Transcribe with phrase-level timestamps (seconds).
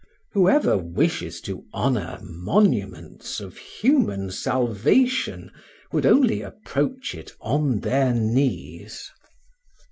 [0.31, 5.51] Whoever wishes to honor monuments of human salvation
[5.91, 9.11] would only approach it on their knees.